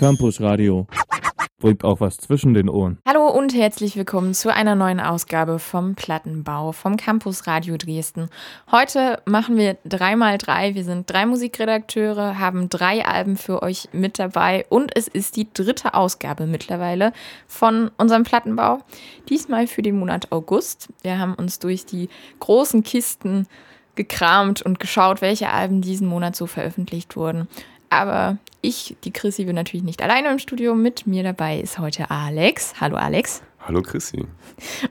[0.00, 0.86] Campus Radio.
[1.58, 2.96] Bringt auch was zwischen den Ohren.
[3.06, 8.30] Hallo und herzlich willkommen zu einer neuen Ausgabe vom Plattenbau vom Campus Radio Dresden.
[8.72, 10.74] Heute machen wir 3x3.
[10.74, 15.48] Wir sind drei Musikredakteure, haben drei Alben für euch mit dabei und es ist die
[15.52, 17.12] dritte Ausgabe mittlerweile
[17.46, 18.78] von unserem Plattenbau.
[19.28, 20.88] Diesmal für den Monat August.
[21.02, 22.08] Wir haben uns durch die
[22.38, 23.46] großen Kisten
[23.96, 27.48] gekramt und geschaut, welche Alben diesen Monat so veröffentlicht wurden.
[27.90, 30.74] Aber ich, die Chrissy, bin natürlich nicht alleine im Studio.
[30.74, 32.74] Mit mir dabei ist heute Alex.
[32.80, 33.42] Hallo Alex.
[33.60, 34.26] Hallo Chrissy.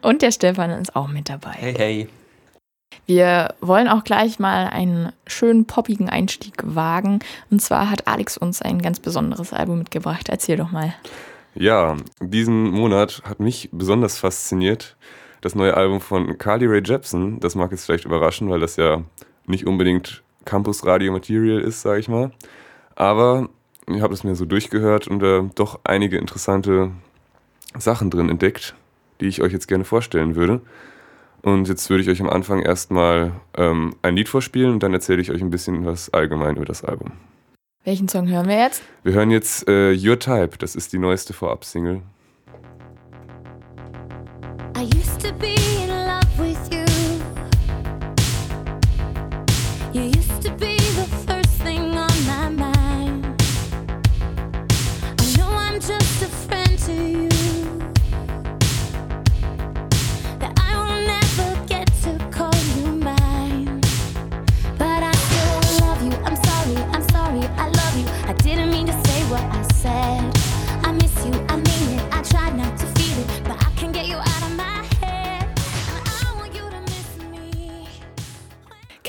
[0.01, 1.51] Und der Stefan ist auch mit dabei.
[1.51, 2.09] Hey, hey.
[3.05, 7.19] Wir wollen auch gleich mal einen schönen poppigen Einstieg wagen.
[7.49, 10.29] Und zwar hat Alex uns ein ganz besonderes Album mitgebracht.
[10.29, 10.93] Erzähl doch mal.
[11.55, 14.95] Ja, diesen Monat hat mich besonders fasziniert
[15.41, 17.39] das neue Album von Carly Rae Jepsen.
[17.39, 19.03] Das mag jetzt vielleicht überraschen, weil das ja
[19.45, 22.31] nicht unbedingt Campus Radio Material ist, sage ich mal.
[22.95, 23.49] Aber
[23.93, 26.91] ich habe es mir so durchgehört und äh, doch einige interessante
[27.77, 28.75] Sachen drin entdeckt,
[29.21, 30.61] die ich euch jetzt gerne vorstellen würde.
[31.41, 35.21] Und jetzt würde ich euch am Anfang erstmal ähm, ein Lied vorspielen und dann erzähle
[35.21, 37.11] ich euch ein bisschen was allgemein über das Album.
[37.85, 38.83] Welchen Song hören wir jetzt?
[39.03, 42.01] Wir hören jetzt äh, Your Type, das ist die neueste Vorab-Single.
[44.77, 45.78] I used to be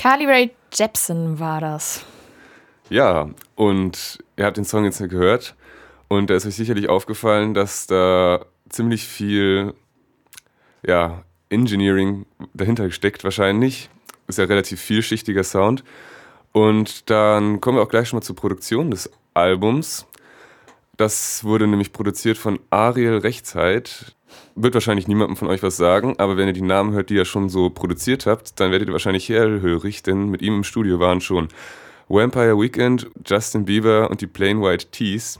[0.01, 2.03] Carly Rae Jepsen war das.
[2.89, 5.55] Ja, und ihr habt den Song jetzt gehört
[6.07, 9.75] und da ist euch sicherlich aufgefallen, dass da ziemlich viel
[10.83, 12.25] ja, Engineering
[12.55, 13.91] dahinter steckt wahrscheinlich.
[14.25, 15.83] Ist ja relativ vielschichtiger Sound.
[16.51, 20.07] Und dann kommen wir auch gleich schon mal zur Produktion des Albums.
[20.97, 24.15] Das wurde nämlich produziert von Ariel Rechtszeit.
[24.55, 27.25] Wird wahrscheinlich niemandem von euch was sagen, aber wenn ihr die Namen hört, die ihr
[27.25, 31.21] schon so produziert habt, dann werdet ihr wahrscheinlich hellhörig, denn mit ihm im Studio waren
[31.21, 31.49] schon
[32.07, 35.39] Vampire Weekend, Justin Bieber und die Plain White Tees.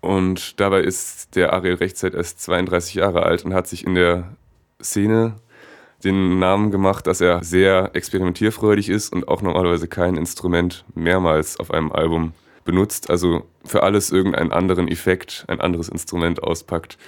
[0.00, 4.36] Und dabei ist der Ariel Rechtszeit erst 32 Jahre alt und hat sich in der
[4.82, 5.36] Szene
[6.04, 11.72] den Namen gemacht, dass er sehr experimentierfreudig ist und auch normalerweise kein Instrument mehrmals auf
[11.72, 12.32] einem Album
[12.64, 13.10] benutzt.
[13.10, 16.98] Also für alles irgendeinen anderen Effekt, ein anderes Instrument auspackt.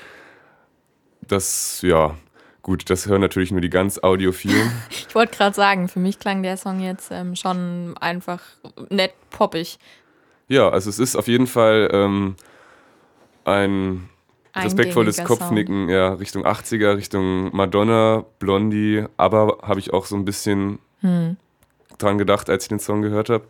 [1.22, 2.14] Das, ja,
[2.62, 4.70] gut, das hören natürlich nur die ganz Audiophilen.
[4.90, 8.40] Ich wollte gerade sagen, für mich klang der Song jetzt ähm, schon einfach
[8.90, 9.78] nett poppig.
[10.46, 12.36] Ja, also es ist auf jeden Fall ähm,
[13.44, 14.08] ein
[14.54, 20.78] respektvolles Kopfnicken ja, Richtung 80er, Richtung Madonna, Blondie, aber habe ich auch so ein bisschen
[21.00, 21.36] Hm.
[21.98, 23.44] dran gedacht, als ich den Song gehört habe.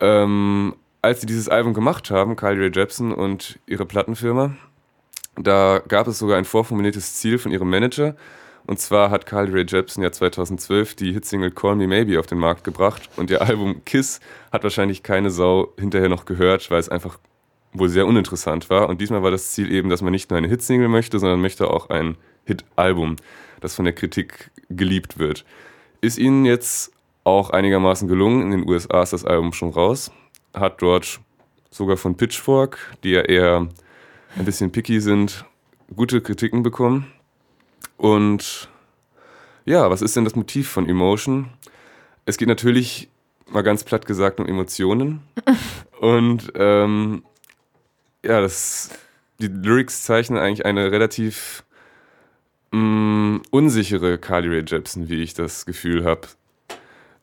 [0.00, 4.56] Ähm, als sie dieses Album gemacht haben, Kylie Rae Jepsen und ihre Plattenfirma,
[5.36, 8.16] da gab es sogar ein vorformuliertes Ziel von ihrem Manager.
[8.66, 12.38] Und zwar hat Kylie Rae Jepsen ja 2012 die Hitsingle Call Me Maybe auf den
[12.38, 13.08] Markt gebracht.
[13.16, 14.20] Und ihr Album Kiss
[14.52, 17.18] hat wahrscheinlich keine Sau hinterher noch gehört, weil es einfach
[17.72, 18.88] wohl sehr uninteressant war.
[18.88, 21.70] Und diesmal war das Ziel eben, dass man nicht nur eine Hitsingle möchte, sondern möchte
[21.70, 23.16] auch ein Hit-Album,
[23.60, 25.44] das von der Kritik geliebt wird.
[26.00, 26.92] Ist ihnen jetzt
[27.24, 28.42] auch einigermaßen gelungen.
[28.42, 30.10] In den USA ist das Album schon raus.
[30.54, 31.20] Hat dort
[31.70, 33.68] sogar von Pitchfork, die ja eher
[34.36, 35.44] ein bisschen picky sind,
[35.94, 37.12] gute Kritiken bekommen.
[37.96, 38.68] Und
[39.64, 41.50] ja, was ist denn das Motiv von Emotion?
[42.24, 43.08] Es geht natürlich,
[43.46, 45.22] mal ganz platt gesagt, um Emotionen.
[46.00, 47.22] Und ähm,
[48.24, 48.90] ja, das,
[49.40, 51.64] die Lyrics zeichnen eigentlich eine relativ
[52.72, 56.28] mh, unsichere Carly Rae Jepsen, wie ich das Gefühl habe.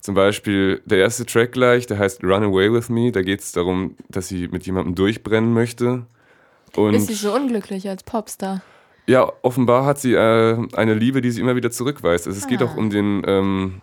[0.05, 3.11] Zum Beispiel der erste Track gleich, der heißt Run Away With Me.
[3.11, 6.05] Da geht es darum, dass sie mit jemandem durchbrennen möchte.
[6.75, 8.61] Und Ist sie so unglücklich als Popstar?
[9.07, 12.27] ja, offenbar hat sie äh, eine Liebe, die sie immer wieder zurückweist.
[12.27, 12.65] Also es geht Ah.
[12.65, 13.81] auch um den, ähm,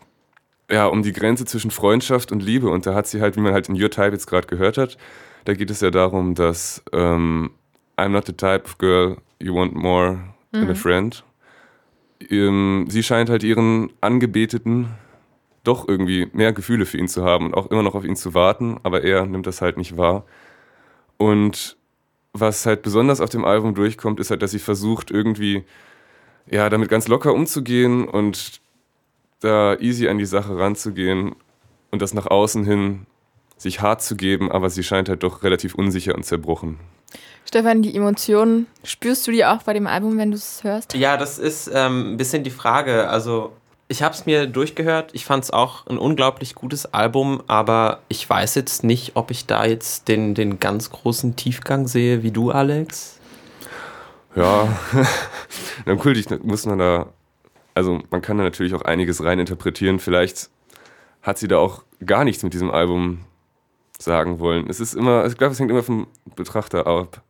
[0.71, 2.69] ja, um die Grenze zwischen Freundschaft und Liebe.
[2.71, 4.97] Und da hat sie halt, wie man halt in Your Type jetzt gerade gehört hat,
[5.45, 7.51] da geht es ja darum, dass ähm,
[7.97, 10.19] I'm not the type of girl you want more
[10.53, 11.25] than a friend.
[12.31, 14.87] Ähm, sie scheint halt ihren Angebeteten
[15.64, 18.35] doch irgendwie mehr Gefühle für ihn zu haben und auch immer noch auf ihn zu
[18.35, 20.25] warten, aber er nimmt das halt nicht wahr.
[21.19, 21.76] Und
[22.32, 25.64] was halt besonders auf dem Album durchkommt, ist halt, dass sie versucht, irgendwie
[26.50, 28.61] ja, damit ganz locker umzugehen und
[29.41, 31.35] da easy an die Sache ranzugehen
[31.91, 33.06] und das nach außen hin
[33.56, 36.81] sich hart zu geben, aber sie scheint halt doch relativ unsicher und zerbrochen
[37.44, 40.94] Stefan, die Emotionen, spürst du die auch bei dem Album, wenn du es hörst?
[40.94, 43.08] Ja, das ist ähm, ein bisschen die Frage.
[43.08, 43.53] Also,
[43.93, 45.11] ich habe es mir durchgehört.
[45.12, 49.44] Ich fand es auch ein unglaublich gutes Album, aber ich weiß jetzt nicht, ob ich
[49.44, 53.21] da jetzt den, den ganz großen Tiefgang sehe wie du, Alex.
[54.35, 54.67] Ja,
[55.99, 57.12] kultig muss man da,
[57.75, 59.99] also man kann da natürlich auch einiges reininterpretieren.
[59.99, 60.49] Vielleicht
[61.21, 63.27] hat sie da auch gar nichts mit diesem Album
[63.99, 64.71] sagen wollen.
[64.71, 67.21] Es ist immer, ich glaube, es hängt immer vom Betrachter ab.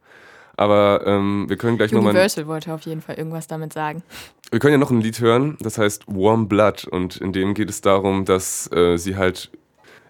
[0.63, 2.11] Aber ähm, wir können gleich nochmal.
[2.11, 4.05] Universal wollte auf jeden Fall irgendwas damit sagen.
[4.53, 6.85] Wir können ja noch ein Lied hören, das heißt Warm Blood.
[6.85, 9.51] Und in dem geht es darum, dass äh, sie halt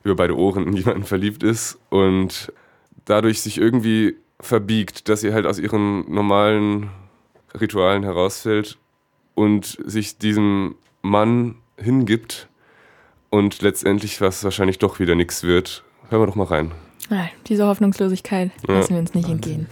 [0.04, 2.52] über beide Ohren in jemanden verliebt ist und
[3.06, 6.90] dadurch sich irgendwie verbiegt, dass sie halt aus ihren normalen
[7.58, 8.76] Ritualen herausfällt
[9.34, 12.48] und sich diesem Mann hingibt
[13.30, 15.82] und letztendlich was wahrscheinlich doch wieder nichts wird.
[16.10, 16.72] Hören wir doch mal rein.
[17.10, 18.74] Ah, diese Hoffnungslosigkeit Ja.
[18.74, 19.66] lassen wir uns nicht entgehen.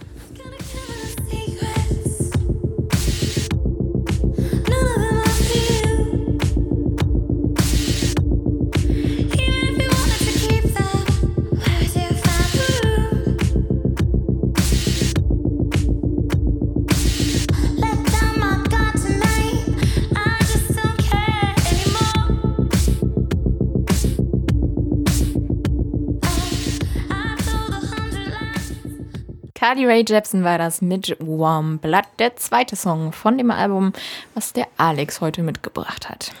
[29.71, 33.93] Carly Rae Jepsen war das mit Warm Blood, der zweite Song von dem Album,
[34.33, 36.33] was der Alex heute mitgebracht hat.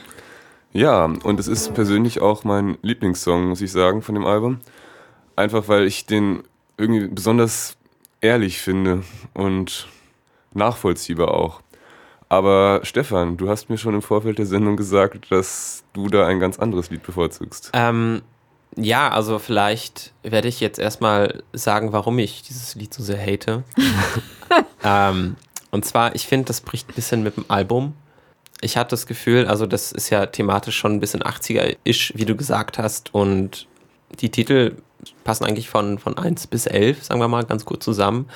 [0.73, 4.59] Ja, und es ist persönlich auch mein Lieblingssong, muss ich sagen, von dem Album.
[5.37, 6.43] Einfach weil ich den
[6.75, 7.77] irgendwie besonders
[8.19, 9.87] ehrlich finde und
[10.53, 11.61] nachvollziehbar auch.
[12.27, 16.41] Aber Stefan, du hast mir schon im Vorfeld der Sendung gesagt, dass du da ein
[16.41, 17.71] ganz anderes Lied bevorzugst.
[17.71, 18.23] Ähm,
[18.77, 23.63] ja, also vielleicht werde ich jetzt erstmal sagen, warum ich dieses Lied so sehr hate.
[24.83, 25.35] ähm,
[25.71, 27.93] und zwar, ich finde, das bricht ein bisschen mit dem Album.
[28.61, 32.35] Ich hatte das Gefühl, also das ist ja thematisch schon ein bisschen 80er-isch, wie du
[32.35, 33.13] gesagt hast.
[33.13, 33.67] Und
[34.19, 34.77] die Titel
[35.23, 38.29] passen eigentlich von, von 1 bis 11, sagen wir mal, ganz gut zusammen.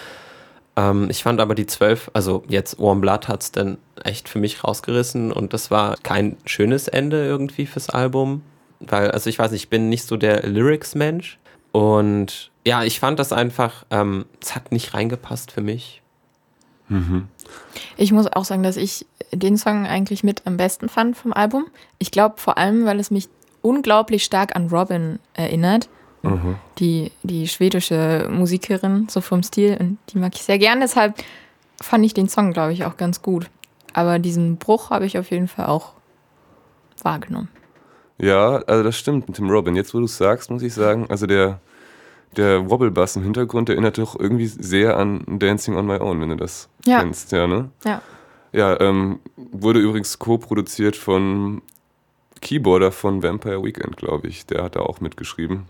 [0.76, 4.40] Ähm, ich fand aber die 12, also jetzt Warm Blood hat es dann echt für
[4.40, 8.42] mich rausgerissen und das war kein schönes Ende irgendwie fürs Album.
[8.80, 11.40] Weil, also ich weiß nicht, ich bin nicht so der Lyrics-Mensch.
[11.72, 16.02] Und ja, ich fand das einfach, ähm, es hat nicht reingepasst für mich.
[17.98, 21.66] Ich muss auch sagen, dass ich den Song eigentlich mit am besten fand vom Album.
[22.00, 23.28] Ich glaube vor allem, weil es mich
[23.62, 25.90] unglaublich stark an Robin erinnert.
[26.80, 29.78] Die, die schwedische Musikerin, so vom Stil.
[29.80, 30.80] Und die mag ich sehr gern.
[30.80, 31.16] Deshalb
[31.82, 33.50] fand ich den Song, glaube ich, auch ganz gut.
[33.94, 35.94] Aber diesen Bruch habe ich auf jeden Fall auch
[37.02, 37.50] wahrgenommen.
[38.18, 39.76] Ja, also das stimmt mit dem Robin.
[39.76, 41.60] Jetzt, wo du es sagst, muss ich sagen, also der,
[42.38, 46.36] der Wobblebass im Hintergrund erinnert doch irgendwie sehr an Dancing on My Own, wenn du
[46.38, 47.00] das Ja.
[47.00, 47.70] kennst, ja, ne?
[47.84, 48.02] Ja.
[48.54, 51.62] Ja, ähm, wurde übrigens co-produziert von
[52.42, 54.46] Keyboarder von Vampire Weekend, glaube ich.
[54.46, 55.64] Der hat da auch mitgeschrieben.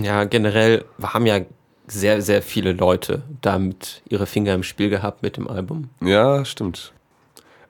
[0.00, 1.40] Ja, generell haben ja
[1.86, 5.90] sehr, sehr viele Leute damit ihre Finger im Spiel gehabt mit dem Album.
[6.00, 6.92] Ja, stimmt.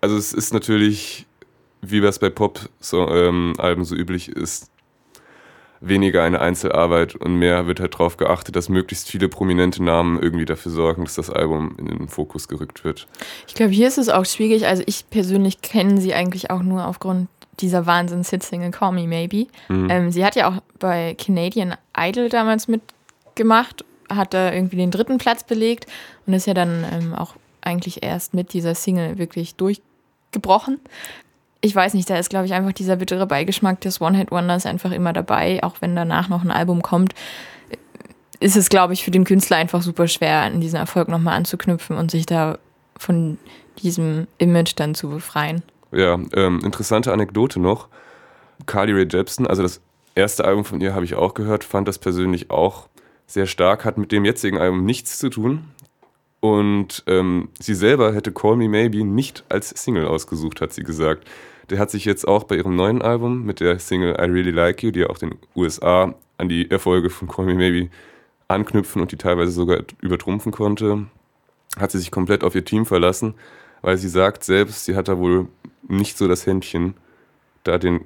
[0.01, 1.27] Also es ist natürlich,
[1.91, 4.71] wie das bei Pop-Alben so, ähm, so üblich ist,
[5.81, 10.45] weniger eine Einzelarbeit und mehr wird halt darauf geachtet, dass möglichst viele prominente Namen irgendwie
[10.45, 13.07] dafür sorgen, dass das Album in den Fokus gerückt wird.
[13.47, 14.67] Ich glaube, hier ist es auch schwierig.
[14.67, 17.29] Also ich persönlich kenne sie eigentlich auch nur aufgrund
[17.61, 19.47] dieser Wahnsinns-Hit-Single Call Me Maybe.
[19.91, 25.19] Ähm, sie hat ja auch bei Canadian Idol damals mitgemacht, hat da irgendwie den dritten
[25.19, 25.87] Platz belegt
[26.27, 30.81] und ist ja dann ähm, auch eigentlich erst mit dieser Single wirklich durchgebrochen.
[31.65, 35.15] Ich weiß nicht, da ist, glaube ich, einfach dieser bittere Beigeschmack des One-Hit-Wonders einfach immer
[35.15, 37.15] dabei, auch wenn danach noch ein Album kommt.
[38.39, 41.97] Ist es, glaube ich, für den Künstler einfach super schwer, an diesen Erfolg nochmal anzuknüpfen
[41.97, 42.59] und sich da
[42.99, 43.39] von
[43.79, 45.63] diesem Image dann zu befreien.
[45.91, 47.89] Ja, ähm, interessante Anekdote noch.
[48.67, 49.81] Carly Rae Jepsen, also das
[50.15, 52.89] erste Album von ihr habe ich auch gehört, fand das persönlich auch
[53.27, 55.65] sehr stark, hat mit dem jetzigen Album nichts zu tun.
[56.41, 61.27] Und ähm, sie selber hätte Call Me Maybe nicht als Single ausgesucht, hat sie gesagt.
[61.71, 64.83] Der hat sich jetzt auch bei ihrem neuen Album mit der Single I Really Like
[64.83, 67.91] You, die ja auch den USA an die Erfolge von Call Me Maybe
[68.49, 71.07] anknüpfen und die teilweise sogar übertrumpfen konnte,
[71.79, 73.35] hat sie sich komplett auf ihr Team verlassen,
[73.83, 75.49] weil sie sagt selbst, sie hat da wohl
[75.89, 76.95] nicht so das Händchen,
[77.63, 78.03] da den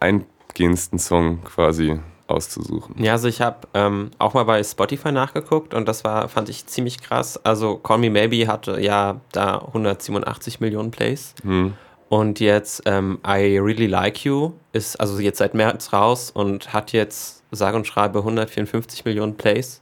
[0.00, 3.02] eingehendsten Song quasi auszusuchen.
[3.02, 6.66] Ja, also ich habe ähm, auch mal bei Spotify nachgeguckt und das war, fand ich
[6.66, 7.38] ziemlich krass.
[7.44, 11.34] Also Call Me Maybe hatte ja da 187 Millionen Plays.
[11.42, 11.74] Hm.
[12.14, 16.92] Und jetzt ähm, I Really Like You ist also jetzt seit März raus und hat
[16.92, 19.80] jetzt sage und schreibe 154 Millionen Plays.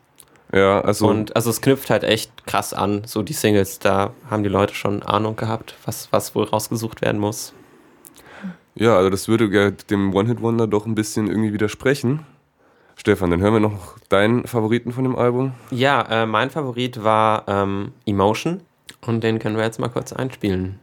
[0.50, 4.44] Ja, also Und also es knüpft halt echt krass an, so die Singles, da haben
[4.44, 7.52] die Leute schon Ahnung gehabt, was, was wohl rausgesucht werden muss.
[8.76, 12.24] ja, also das würde ja dem One-Hit-Wonder doch ein bisschen irgendwie widersprechen.
[12.96, 15.52] Stefan, dann hören wir noch deinen Favoriten von dem Album.
[15.70, 18.62] Ja, äh, mein Favorit war ähm, Emotion
[19.06, 20.80] und den können wir jetzt mal kurz einspielen.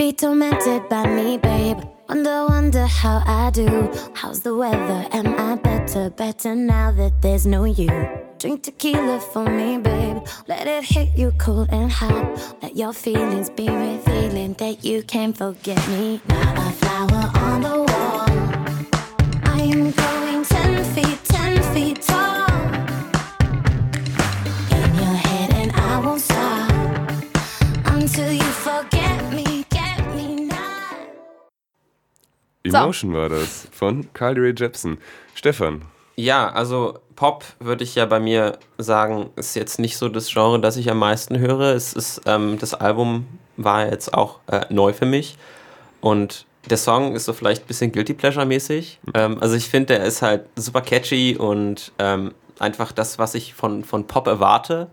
[0.00, 1.76] Be tormented by me, babe.
[2.08, 3.92] Wonder, wonder how I do.
[4.14, 5.06] How's the weather?
[5.12, 7.90] Am I better, better now that there's no you?
[8.38, 10.22] Drink tequila for me, babe.
[10.48, 12.56] Let it hit you cold and hot.
[12.62, 16.22] Let your feelings be revealing that you can't forget me.
[16.30, 18.24] Not a flower on the wall.
[19.44, 20.19] I am growing
[32.74, 34.98] Emotion war das von Carly Rae Jepsen.
[35.34, 35.82] Stefan,
[36.16, 40.60] Ja, also Pop würde ich ja bei mir sagen, ist jetzt nicht so das Genre,
[40.60, 41.74] das ich am meisten höre.
[41.74, 45.36] Es ist, ähm, das Album war jetzt auch äh, neu für mich
[46.00, 49.00] und der Song ist so vielleicht ein bisschen Guilty Pleasure-mäßig.
[49.14, 53.54] Ähm, also ich finde, der ist halt super catchy und ähm, einfach das, was ich
[53.54, 54.90] von, von Pop erwarte,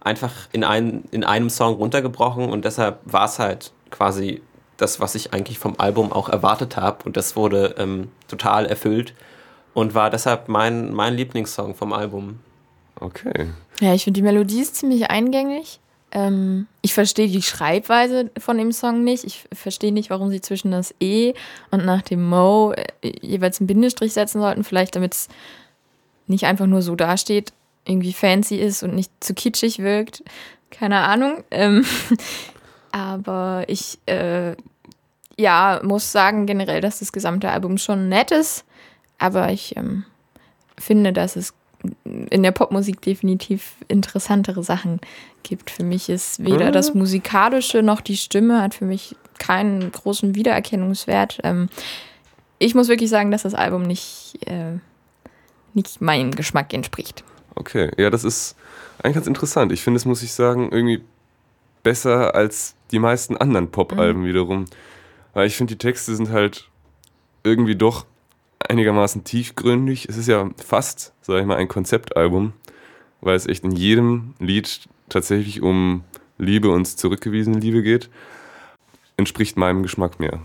[0.00, 4.42] einfach in, ein, in einem Song runtergebrochen und deshalb war es halt quasi
[4.78, 9.12] das, was ich eigentlich vom Album auch erwartet habe und das wurde ähm, total erfüllt
[9.74, 12.38] und war deshalb mein, mein Lieblingssong vom Album.
[12.98, 13.48] okay.
[13.80, 15.78] Ja, ich finde die Melodie ist ziemlich eingängig.
[16.10, 19.24] Ähm, ich verstehe die Schreibweise von dem Song nicht.
[19.24, 21.34] Ich verstehe nicht, warum sie zwischen das E
[21.70, 24.64] und nach dem Mo äh, jeweils einen Bindestrich setzen sollten.
[24.64, 25.28] Vielleicht, damit es
[26.26, 27.52] nicht einfach nur so dasteht,
[27.84, 30.22] irgendwie fancy ist und nicht zu kitschig wirkt.
[30.70, 31.44] Keine Ahnung.
[31.50, 31.84] Ähm,
[32.92, 34.54] aber ich, äh,
[35.36, 38.64] ja, muss sagen generell, dass das gesamte Album schon nett ist.
[39.18, 40.04] Aber ich ähm,
[40.78, 41.54] finde, dass es
[42.30, 45.00] in der Popmusik definitiv interessantere Sachen
[45.42, 45.70] gibt.
[45.70, 51.38] Für mich ist weder das Musikalische noch die Stimme hat für mich keinen großen Wiedererkennungswert.
[51.44, 51.68] Ähm,
[52.58, 54.78] ich muss wirklich sagen, dass das Album nicht, äh,
[55.74, 57.22] nicht meinem Geschmack entspricht.
[57.54, 58.56] Okay, ja, das ist
[59.02, 59.72] eigentlich ganz interessant.
[59.72, 61.02] Ich finde es, muss ich sagen, irgendwie
[61.84, 64.66] besser als die meisten anderen Pop-Alben wiederum.
[65.34, 66.68] Weil ich finde, die Texte sind halt
[67.44, 68.06] irgendwie doch
[68.66, 70.08] einigermaßen tiefgründig.
[70.08, 72.52] Es ist ja fast, sag ich mal, ein Konzeptalbum,
[73.20, 76.04] weil es echt in jedem Lied tatsächlich um
[76.38, 78.08] Liebe und zurückgewiesene Liebe geht.
[79.16, 80.40] Entspricht meinem Geschmack mehr.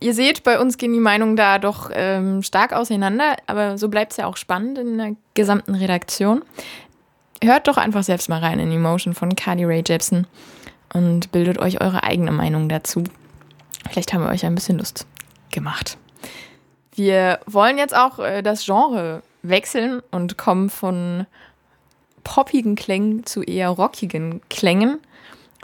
[0.00, 4.12] Ihr seht, bei uns gehen die Meinungen da doch ähm, stark auseinander, aber so bleibt
[4.12, 6.42] es ja auch spannend in der gesamten Redaktion.
[7.42, 10.26] Hört doch einfach selbst mal rein in Emotion von Carly Rae Jepsen
[10.96, 13.04] und bildet euch eure eigene Meinung dazu.
[13.90, 15.06] Vielleicht haben wir euch ein bisschen Lust
[15.50, 15.96] gemacht.
[16.94, 21.26] Wir wollen jetzt auch äh, das Genre wechseln und kommen von
[22.24, 24.98] poppigen Klängen zu eher rockigen Klängen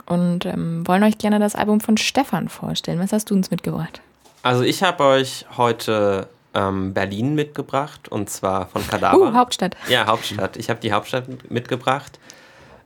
[0.05, 2.99] und ähm, wollen euch gerne das Album von Stefan vorstellen.
[2.99, 4.01] Was hast du uns mitgebracht?
[4.43, 9.17] Also ich habe euch heute ähm, Berlin mitgebracht und zwar von Kadaver.
[9.17, 9.75] Uh, Hauptstadt.
[9.89, 10.55] Ja, Hauptstadt.
[10.57, 12.19] Ich habe die Hauptstadt mit- mitgebracht.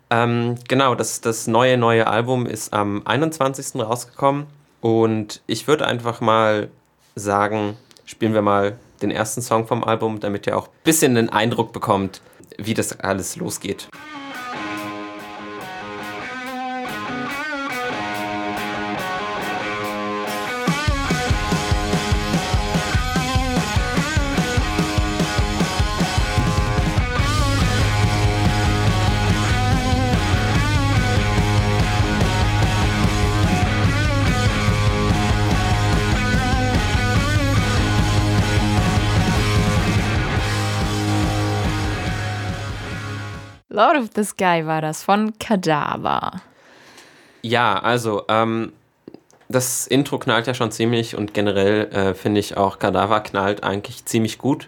[0.09, 3.75] Ähm, genau, das, das neue, neue Album ist am 21.
[3.81, 4.47] rausgekommen.
[4.81, 6.69] Und ich würde einfach mal
[7.15, 11.29] sagen, spielen wir mal den ersten Song vom Album, damit ihr auch ein bisschen den
[11.29, 12.21] Eindruck bekommt,
[12.57, 13.89] wie das alles losgeht.
[43.77, 46.41] Lord of the Sky war das von Kadaver.
[47.43, 48.73] Ja, also, ähm,
[49.49, 54.03] das Intro knallt ja schon ziemlich und generell äh, finde ich auch Kadaver knallt eigentlich
[54.05, 54.67] ziemlich gut.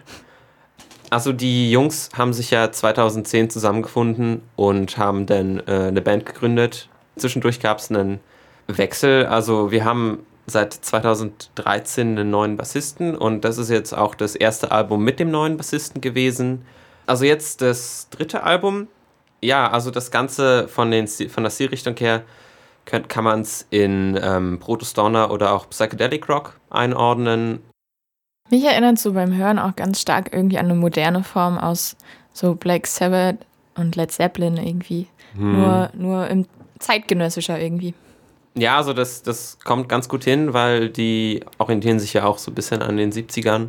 [1.10, 6.88] Also die Jungs haben sich ja 2010 zusammengefunden und haben dann äh, eine Band gegründet.
[7.16, 8.20] Zwischendurch gab es einen
[8.68, 9.26] Wechsel.
[9.26, 14.70] Also wir haben seit 2013 einen neuen Bassisten und das ist jetzt auch das erste
[14.70, 16.64] Album mit dem neuen Bassisten gewesen.
[17.06, 18.86] Also jetzt das dritte Album.
[19.42, 22.22] Ja, also das Ganze von, den, von der Stilrichtung her
[22.84, 27.62] könnt, kann man es in ähm, Proto-Stoner oder auch Psychedelic Rock einordnen.
[28.50, 31.96] Mich erinnert so beim Hören auch ganz stark irgendwie an eine moderne Form aus
[32.32, 33.38] so Black Sabbath
[33.76, 35.06] und Led Zeppelin irgendwie.
[35.34, 36.46] Nur, nur im
[36.80, 37.94] zeitgenössischer irgendwie.
[38.54, 42.50] Ja, also das, das kommt ganz gut hin, weil die orientieren sich ja auch so
[42.50, 43.68] ein bisschen an den 70ern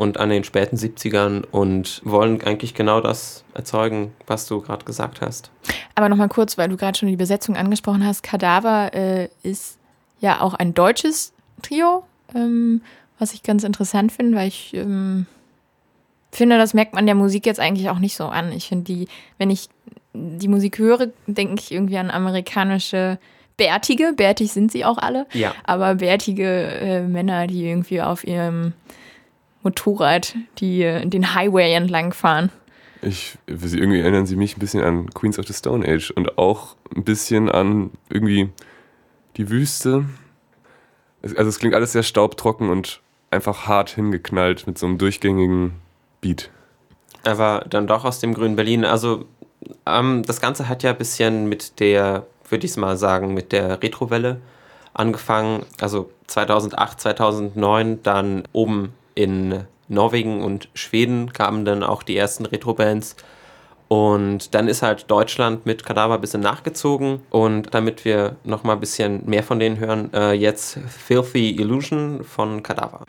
[0.00, 5.20] und an den späten 70ern und wollen eigentlich genau das erzeugen, was du gerade gesagt
[5.20, 5.50] hast.
[5.94, 8.22] Aber nochmal kurz, weil du gerade schon die Besetzung angesprochen hast.
[8.22, 9.76] Kadaver äh, ist
[10.18, 12.02] ja auch ein deutsches Trio,
[12.34, 12.80] ähm,
[13.18, 15.26] was ich ganz interessant finde, weil ich ähm,
[16.32, 18.52] finde, das merkt man der Musik jetzt eigentlich auch nicht so an.
[18.52, 19.68] Ich finde die, wenn ich
[20.14, 23.18] die Musik höre, denke ich irgendwie an amerikanische
[23.58, 24.14] Bärtige.
[24.16, 25.26] Bärtig sind sie auch alle.
[25.34, 25.54] Ja.
[25.64, 28.72] Aber bärtige äh, Männer, die irgendwie auf ihrem
[29.62, 32.50] Motorrad die, äh, den Highway entlang fahren.
[33.02, 36.76] Ich, irgendwie erinnern sie mich ein bisschen an Queens of the Stone Age und auch
[36.94, 38.50] ein bisschen an irgendwie
[39.36, 40.04] die Wüste.
[41.22, 43.00] Es- Also es klingt alles sehr staubtrocken und
[43.30, 45.72] einfach hart hingeknallt mit so einem durchgängigen
[46.20, 46.50] Beat.
[47.24, 48.84] Aber dann doch aus dem grünen Berlin.
[48.84, 49.24] Also
[49.86, 53.52] ähm, das Ganze hat ja ein bisschen mit der, würde ich es mal sagen, mit
[53.52, 54.40] der Retrowelle
[54.94, 55.64] angefangen.
[55.80, 63.16] Also 2008, 2009 dann oben in Norwegen und Schweden kamen dann auch die ersten Retro-Bands.
[63.88, 67.22] Und dann ist halt Deutschland mit Kadaver ein bisschen nachgezogen.
[67.30, 72.22] Und damit wir noch mal ein bisschen mehr von denen hören, äh, jetzt Filthy Illusion
[72.22, 73.04] von Kadaver.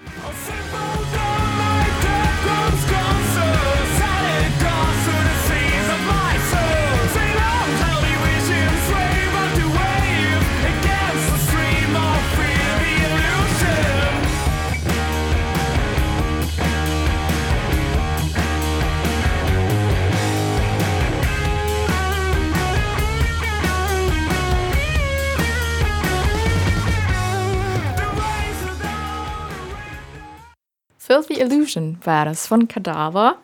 [31.11, 33.35] Filthy Illusion war das von Kadaver.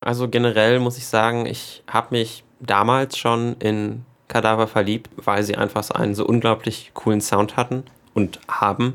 [0.00, 5.56] Also generell muss ich sagen, ich habe mich damals schon in Kadaver verliebt, weil sie
[5.58, 7.82] einfach so einen so unglaublich coolen Sound hatten
[8.14, 8.94] und haben.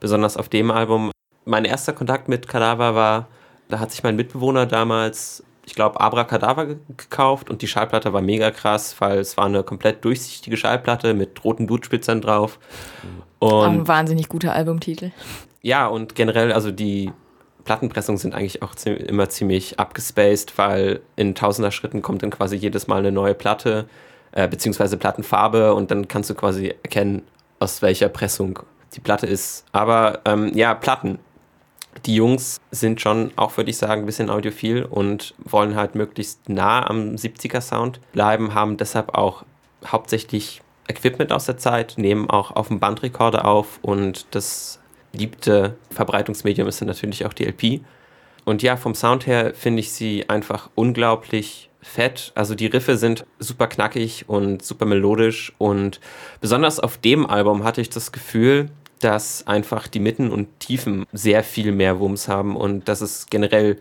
[0.00, 1.10] Besonders auf dem Album.
[1.44, 3.28] Mein erster Kontakt mit Kadaver war,
[3.68, 8.22] da hat sich mein Mitbewohner damals, ich glaube, Abracadabra ge- gekauft und die Schallplatte war
[8.22, 12.58] mega krass, weil es war eine komplett durchsichtige Schallplatte mit roten Blutspitzern drauf.
[13.40, 15.10] Auch Und ein wahnsinnig guter Albumtitel.
[15.60, 17.12] ja, und generell, also die
[17.64, 22.56] Plattenpressungen sind eigentlich auch zie- immer ziemlich abgespaced, weil in tausender Schritten kommt dann quasi
[22.56, 23.86] jedes Mal eine neue Platte,
[24.32, 27.22] äh, beziehungsweise Plattenfarbe und dann kannst du quasi erkennen,
[27.60, 28.58] aus welcher Pressung
[28.94, 29.64] die Platte ist.
[29.72, 31.18] Aber ähm, ja, Platten.
[32.06, 36.48] Die Jungs sind schon auch, würde ich sagen, ein bisschen audiophil und wollen halt möglichst
[36.48, 39.44] nah am 70er-Sound bleiben, haben deshalb auch
[39.86, 44.80] hauptsächlich Equipment aus der Zeit, nehmen auch auf dem Bandrekorder auf und das
[45.12, 47.80] liebte Verbreitungsmedium ist dann natürlich auch die LP.
[48.44, 52.32] Und ja, vom Sound her finde ich sie einfach unglaublich fett.
[52.34, 56.00] Also die Riffe sind super knackig und super melodisch und
[56.40, 58.70] besonders auf dem Album hatte ich das Gefühl,
[59.00, 63.78] dass einfach die Mitten und Tiefen sehr viel mehr Wumms haben und dass es generell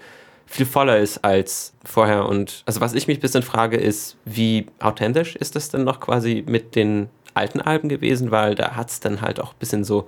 [0.47, 2.27] viel voller ist als vorher.
[2.27, 5.99] Und also was ich mich ein bisschen frage, ist, wie authentisch ist das denn noch
[5.99, 9.83] quasi mit den alten Alben gewesen, weil da hat es dann halt auch ein bisschen
[9.83, 10.07] so,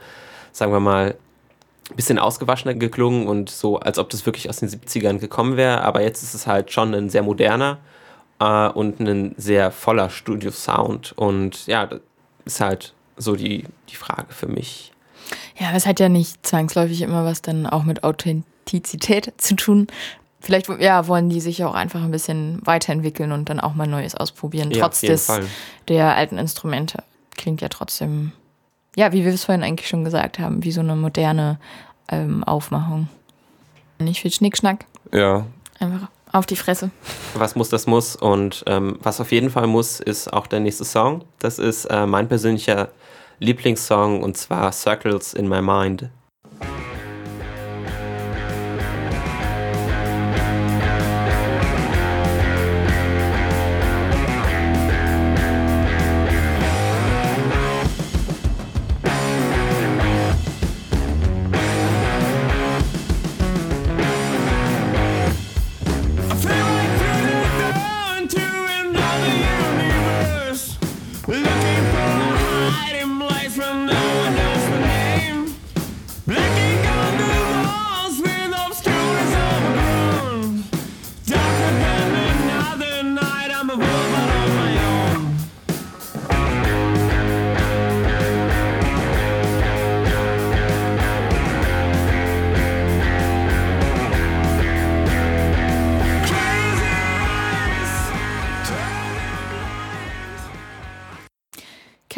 [0.54, 1.16] sagen wir mal,
[1.90, 5.82] ein bisschen ausgewaschener geklungen und so, als ob das wirklich aus den 70ern gekommen wäre.
[5.82, 7.80] Aber jetzt ist es halt schon ein sehr moderner
[8.40, 11.12] äh, und ein sehr voller Studio-Sound.
[11.18, 12.00] Und ja, das
[12.46, 14.94] ist halt so die, die Frage für mich.
[15.58, 19.88] Ja, aber es hat ja nicht zwangsläufig immer was dann auch mit Authentizität zu tun.
[20.40, 24.16] Vielleicht ja, wollen die sich auch einfach ein bisschen weiterentwickeln und dann auch mal Neues
[24.16, 25.46] ausprobieren, Ja, trotz des Fall.
[25.88, 27.04] der alten Instrumente.
[27.38, 28.34] Klingt ja trotzdem,
[28.96, 31.60] ja, wie wir es vorhin eigentlich schon gesagt haben, wie so eine moderne
[32.10, 33.08] ähm, Aufmachung.
[34.00, 35.46] Nicht viel Schnickschnack, Ja,
[35.80, 36.90] einfach auf die Fresse.
[37.36, 38.16] Was muss, das muss.
[38.16, 41.24] Und ähm, was auf jeden Fall muss, ist auch der nächste Song.
[41.40, 42.90] Das ist äh, mein persönlicher
[43.40, 46.10] Lieblingssong und zwar Circles in My Mind.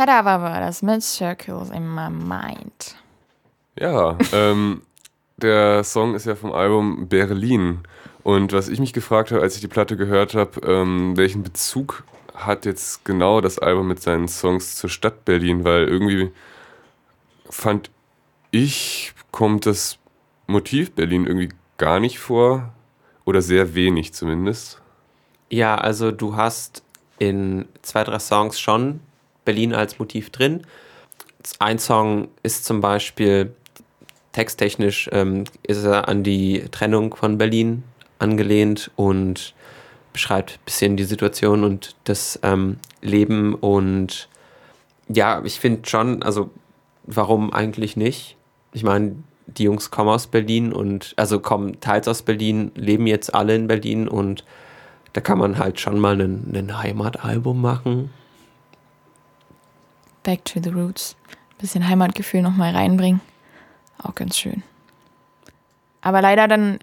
[0.06, 2.96] Kadaver war das mit Circles in My Mind.
[3.76, 4.16] ja.
[4.34, 4.84] ähm,
[5.38, 7.80] der Song ist ja vom Album Berlin.
[8.22, 12.04] Und was ich mich gefragt habe, als ich die Platte gehört habe, ähm, welchen Bezug
[12.36, 15.64] hat jetzt genau das Album mit seinen Songs zur Stadt Berlin?
[15.64, 16.32] Weil irgendwie
[17.50, 17.90] fand
[18.52, 19.98] ich, kommt das
[20.46, 22.72] Motiv Berlin irgendwie gar nicht vor.
[23.26, 24.80] Oder sehr wenig zumindest.
[25.50, 26.84] Ja, also du hast
[27.18, 29.00] in zwei, drei Songs schon
[29.46, 30.64] Berlin als Motiv drin.
[31.60, 33.54] Ein Song ist zum Beispiel
[34.32, 37.84] texttechnisch ähm, ist er an die Trennung von Berlin
[38.20, 39.54] angelehnt und
[40.12, 44.28] beschreibt ein bisschen die Situation und das ähm, Leben und
[45.08, 46.50] ja, ich finde schon, also
[47.04, 48.36] warum eigentlich nicht?
[48.74, 49.16] Ich meine,
[49.48, 53.68] die Jungs kommen aus Berlin und also kommen teils aus Berlin, leben jetzt alle in
[53.68, 54.44] Berlin und
[55.14, 58.10] da kann man halt schon mal ein, Heimatalbum machen.
[60.26, 61.16] Back to the Roots.
[61.60, 63.22] Bisschen Heimatgefühl nochmal reinbringen.
[64.04, 64.62] Auch ganz schön.
[66.02, 66.80] Aber leider dann,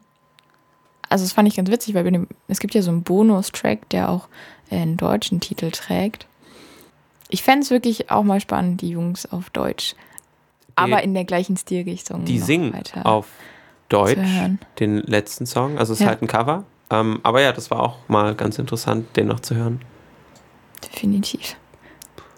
[1.10, 4.08] also das fand ich ganz witzig, weil dem, es gibt ja so einen Bonus-Track, der
[4.08, 4.28] auch
[4.70, 6.26] einen deutschen Titel trägt.
[7.28, 9.94] Ich fände es wirklich auch mal spannend, die Jungs auf Deutsch.
[10.74, 12.24] aber in der gleichen Stilrichtung.
[12.24, 12.74] Die singen
[13.04, 13.26] auf
[13.90, 14.18] Deutsch
[14.80, 15.76] den letzten Song.
[15.76, 16.08] Also es ist Ja.
[16.08, 16.64] halt ein Cover.
[16.88, 19.82] Ähm, aber ja, das war auch mal ganz interessant, den noch zu hören.
[20.82, 21.56] Definitiv.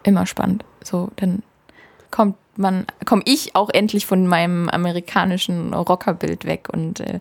[0.03, 0.64] Immer spannend.
[0.85, 1.42] So, dann
[2.11, 7.18] kommt man, komme ich auch endlich von meinem amerikanischen Rockerbild weg und äh,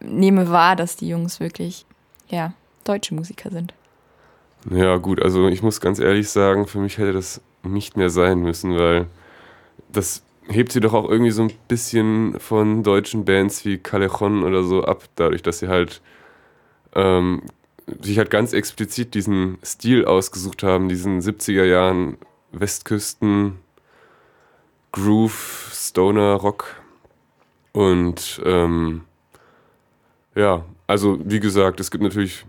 [0.00, 1.86] nehme wahr, dass die Jungs wirklich,
[2.28, 2.52] ja,
[2.84, 3.74] deutsche Musiker sind.
[4.68, 8.40] Ja, gut, also ich muss ganz ehrlich sagen, für mich hätte das nicht mehr sein
[8.40, 9.06] müssen, weil
[9.92, 14.64] das hebt sie doch auch irgendwie so ein bisschen von deutschen Bands wie Callejon oder
[14.64, 16.00] so ab, dadurch, dass sie halt
[16.94, 17.42] ähm,
[18.00, 22.18] sich halt ganz explizit diesen Stil ausgesucht haben, diesen 70er Jahren
[22.52, 23.58] Westküsten
[24.92, 26.76] Groove, Stoner Rock
[27.72, 29.02] und ähm,
[30.34, 32.44] ja, also wie gesagt, es gibt natürlich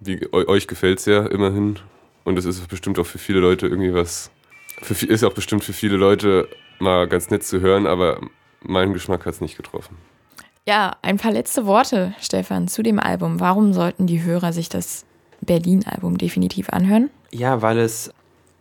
[0.00, 1.78] wie, eu- euch gefällt es ja immerhin.
[2.24, 4.30] Und es ist bestimmt auch für viele Leute irgendwie was.
[4.82, 8.20] Für, ist auch bestimmt für viele Leute mal ganz nett zu hören, aber
[8.62, 9.96] meinen Geschmack hat es nicht getroffen.
[10.66, 13.40] Ja, ein paar letzte Worte, Stefan, zu dem Album.
[13.40, 15.06] Warum sollten die Hörer sich das
[15.40, 17.08] Berlin-Album definitiv anhören?
[17.30, 18.12] Ja, weil es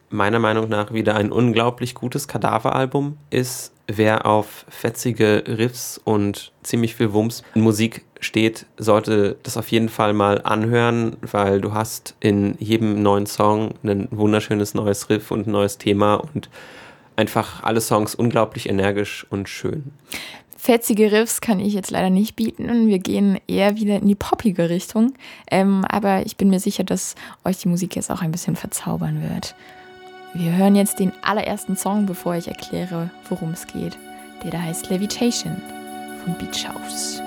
[0.10, 3.74] meiner Meinung nach wieder ein unglaublich gutes Kadaveralbum ist.
[3.88, 9.88] Wer auf fetzige Riffs und ziemlich viel Wumms in Musik steht, sollte das auf jeden
[9.88, 15.48] Fall mal anhören, weil du hast in jedem neuen Song ein wunderschönes neues Riff und
[15.48, 16.50] ein neues Thema und
[17.16, 19.92] einfach alle Songs unglaublich energisch und schön.
[20.58, 22.90] Fetzige Riffs kann ich jetzt leider nicht bieten.
[22.90, 25.14] Wir gehen eher wieder in die poppige Richtung.
[25.50, 27.16] Ähm, aber ich bin mir sicher, dass
[27.46, 29.56] euch die Musik jetzt auch ein bisschen verzaubern wird.
[30.34, 33.98] Wir hören jetzt den allerersten Song, bevor ich erkläre, worum es geht.
[34.44, 35.62] Der da heißt Levitation
[36.24, 37.22] von Beach House.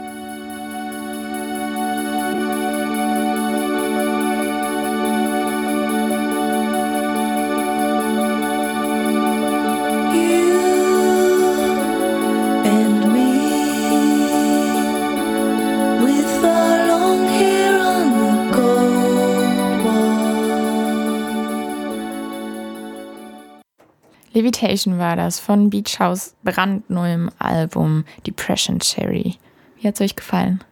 [24.41, 29.37] Levitation war das von Beach House brandneuem Album Depression Cherry.
[29.77, 30.65] Wie hat es euch gefallen?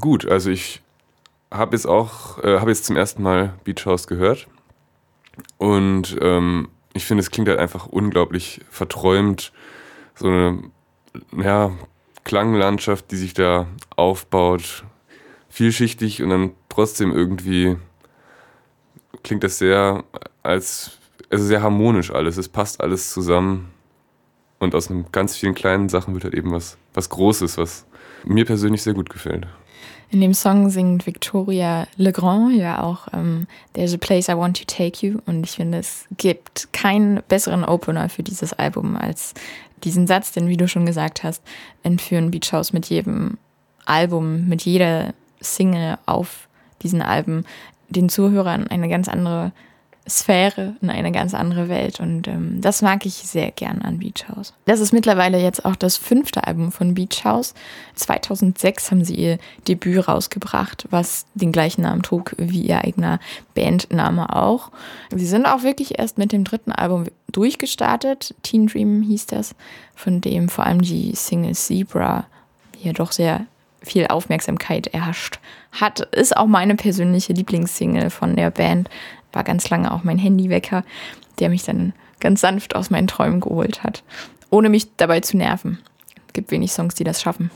[0.00, 0.82] Gut, also ich
[1.52, 4.48] habe jetzt auch, äh, habe jetzt zum ersten Mal Beach House gehört.
[5.58, 9.52] Und ähm, ich finde, es klingt halt einfach unglaublich verträumt.
[10.16, 10.62] So eine
[11.36, 11.70] ja,
[12.24, 14.82] Klanglandschaft, die sich da aufbaut.
[15.48, 17.76] Vielschichtig und dann trotzdem irgendwie
[19.22, 20.02] klingt das sehr
[20.42, 20.99] als
[21.30, 22.36] also sehr harmonisch alles.
[22.36, 23.70] Es passt alles zusammen.
[24.58, 27.86] Und aus einem ganz vielen kleinen Sachen wird halt eben was, was Großes, was
[28.24, 29.46] mir persönlich sehr gut gefällt.
[30.10, 34.64] In dem Song singt Victoria Legrand ja auch ähm, There's a place I want to
[34.64, 35.20] take you.
[35.24, 39.34] Und ich finde, es gibt keinen besseren Opener für dieses Album als
[39.84, 41.42] diesen Satz, denn wie du schon gesagt hast,
[41.82, 43.38] entführen Beach House mit jedem
[43.86, 46.48] Album, mit jeder Single auf
[46.82, 47.44] diesen Alben
[47.88, 49.52] den Zuhörern eine ganz andere
[50.08, 52.00] Sphäre, in eine ganz andere Welt.
[52.00, 54.54] Und ähm, das mag ich sehr gern an Beach House.
[54.64, 57.54] Das ist mittlerweile jetzt auch das fünfte Album von Beach House.
[57.94, 63.20] 2006 haben sie ihr Debüt rausgebracht, was den gleichen Namen trug wie ihr eigener
[63.54, 64.70] Bandname auch.
[65.14, 68.34] Sie sind auch wirklich erst mit dem dritten Album durchgestartet.
[68.42, 69.54] Teen Dream hieß das,
[69.94, 72.26] von dem vor allem die Single Zebra
[72.82, 73.46] ja doch sehr
[73.82, 75.38] viel Aufmerksamkeit erhascht
[75.72, 76.00] hat.
[76.14, 78.90] Ist auch meine persönliche Lieblingssingle von der Band.
[79.32, 80.84] War ganz lange auch mein Handywecker,
[81.38, 84.02] der mich dann ganz sanft aus meinen Träumen geholt hat,
[84.50, 85.78] ohne mich dabei zu nerven.
[86.32, 87.50] gibt wenig Songs, die das schaffen.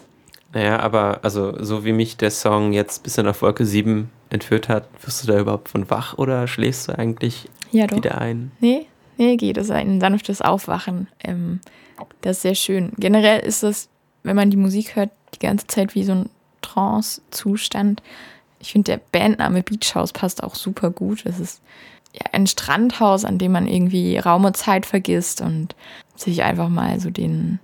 [0.53, 4.89] Naja, aber also so wie mich der Song jetzt bis nach Wolke 7 entführt hat,
[5.05, 7.97] wirst du da überhaupt von wach oder schläfst du eigentlich Ja, doch.
[7.97, 8.53] wieder ein?
[8.61, 9.57] Nee, nee, geht.
[9.57, 11.09] Das ist ein sanftes Aufwachen.
[11.23, 11.61] Ähm,
[12.21, 12.93] das ist sehr schön.
[12.99, 13.89] Generell ist es,
[14.23, 16.31] wenn man die Musik hört, die ganze Zeit wie so ein
[16.63, 18.03] Trance-Zustand.
[18.65, 21.25] Ich finde, der Bandname Beach House passt auch super gut.
[21.27, 21.61] Es ist
[22.15, 25.77] ja ein Strandhaus, an dem man irgendwie Raum und Zeit vergisst und
[26.17, 27.61] sich einfach mal so den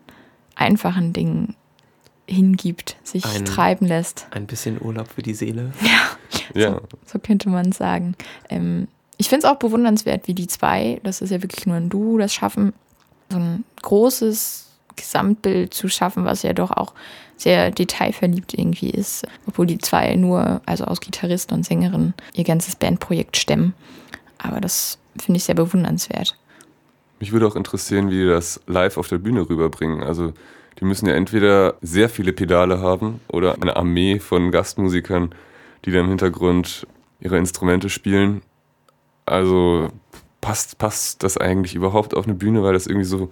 [0.56, 1.56] einfachen Dingen
[2.28, 4.26] hingibt, sich Ein- treiben lässt.
[4.30, 5.72] Ein bisschen Urlaub für die Seele.
[6.54, 8.16] Ja, So könnte man sagen.
[8.48, 11.88] Ähm, ich finde es auch bewundernswert, wie die zwei, das ist ja wirklich nur ein
[11.90, 12.72] Duo, das schaffen,
[13.30, 14.66] so ein großes
[15.00, 16.94] Gesamtbild zu schaffen, was ja doch auch
[17.36, 19.26] sehr detailverliebt irgendwie ist.
[19.46, 23.74] Obwohl die zwei nur, also aus Gitarrist und Sängerin, ihr ganzes Bandprojekt stemmen.
[24.38, 26.36] Aber das finde ich sehr bewundernswert.
[27.18, 30.02] mich würde auch interessieren, wie die das live auf der Bühne rüberbringen.
[30.02, 30.32] Also
[30.78, 35.34] die müssen ja entweder sehr viele Pedale haben oder eine Armee von Gastmusikern,
[35.84, 36.86] die da im Hintergrund
[37.20, 38.42] ihre Instrumente spielen.
[39.26, 39.88] Also
[40.40, 43.30] passt, passt das eigentlich überhaupt auf eine Bühne, weil das irgendwie so,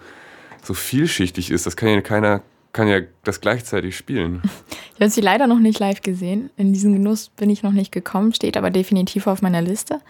[0.63, 1.67] so vielschichtig ist.
[1.67, 2.43] Das kann ja keiner,
[2.73, 4.43] kann ja das gleichzeitig spielen.
[4.99, 6.51] Ich habe sie leider noch nicht live gesehen.
[6.57, 10.01] In diesen Genuss bin ich noch nicht gekommen, steht aber definitiv auf meiner Liste.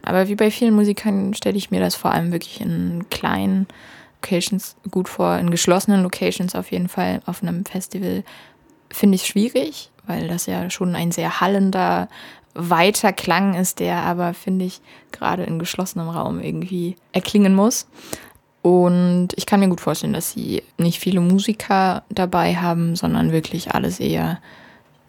[0.00, 3.66] Aber wie bei vielen Musikern stelle ich mir das vor allem wirklich in kleinen
[4.22, 7.20] Locations gut vor, in geschlossenen Locations auf jeden Fall.
[7.26, 8.24] Auf einem Festival
[8.90, 12.08] finde ich schwierig, weil das ja schon ein sehr hallender,
[12.54, 14.80] weiter Klang ist, der aber, finde ich,
[15.12, 17.86] gerade in geschlossenem Raum irgendwie erklingen muss.
[18.62, 23.72] Und ich kann mir gut vorstellen, dass sie nicht viele Musiker dabei haben, sondern wirklich
[23.72, 24.40] alles eher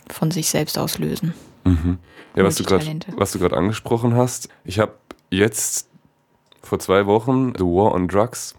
[0.09, 1.33] von sich selbst auslösen.
[2.35, 3.13] Ja, was du gerade Multitalente.
[3.19, 4.49] was du gerade angesprochen hast.
[4.63, 4.93] Ich habe
[5.29, 5.89] jetzt
[6.61, 8.55] vor zwei Wochen The War on Drugs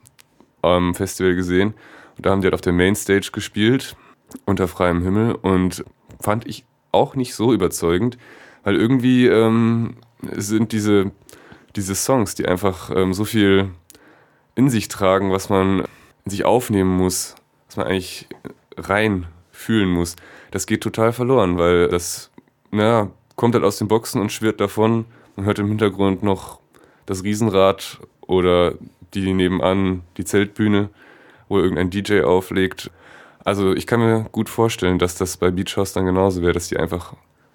[0.62, 1.74] am Festival gesehen
[2.16, 3.96] und da haben die halt auf der Mainstage gespielt
[4.44, 5.84] unter freiem Himmel und
[6.20, 8.18] fand ich auch nicht so überzeugend,
[8.62, 9.96] weil irgendwie ähm,
[10.36, 11.12] sind diese
[11.76, 13.70] diese Songs, die einfach ähm, so viel
[14.54, 15.84] in sich tragen, was man
[16.24, 17.34] in sich aufnehmen muss,
[17.66, 18.26] was man eigentlich
[18.76, 20.16] rein fühlen muss.
[20.50, 22.30] Das geht total verloren, weil das
[22.70, 25.06] na, kommt halt aus den Boxen und schwirrt davon.
[25.36, 26.60] Man hört im Hintergrund noch
[27.06, 28.74] das Riesenrad oder
[29.14, 30.90] die nebenan, die Zeltbühne,
[31.48, 32.90] wo irgendein DJ auflegt.
[33.44, 36.68] Also ich kann mir gut vorstellen, dass das bei Beach House dann genauso wäre, dass
[36.68, 37.14] die einfach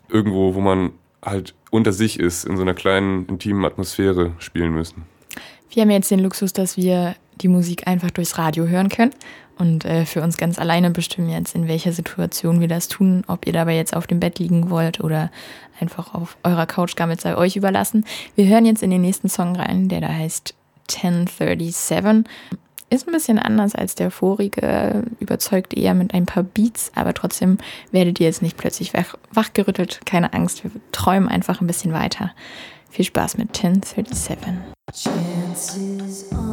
[0.10, 0.92] irgendwo, wo man
[1.24, 5.04] halt unter sich ist, in so einer kleinen, intimen Atmosphäre spielen müssen.
[5.70, 9.12] Wir haben jetzt den Luxus, dass wir die Musik einfach durchs Radio hören können
[9.58, 13.24] und äh, für uns ganz alleine bestimmen jetzt, in welcher Situation wir das tun.
[13.28, 15.32] Ob ihr dabei jetzt auf dem Bett liegen wollt oder
[15.80, 18.06] einfach auf eurer Couch gammelt, sei euch überlassen.
[18.36, 20.54] Wir hören jetzt in den nächsten Song rein, der da heißt
[20.90, 22.26] 1037.
[22.92, 27.58] Ist ein bisschen anders als der vorige, überzeugt eher mit ein paar Beats, aber trotzdem
[27.92, 30.02] werdet ihr jetzt nicht plötzlich wach, wachgerüttelt.
[30.06, 32.32] Keine Angst, wir träumen einfach ein bisschen weiter.
[32.92, 34.75] Viel Spaß mit 1037.
[34.94, 36.45] Chances are